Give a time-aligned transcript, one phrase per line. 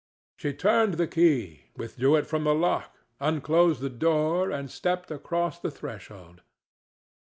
[0.35, 5.59] She turned the key, withdrew it from the lock, unclosed the door and stepped across
[5.59, 6.41] the threshold.